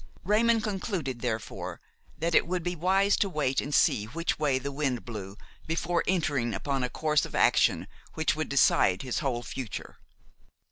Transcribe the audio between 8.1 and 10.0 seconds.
which would decide his whole future.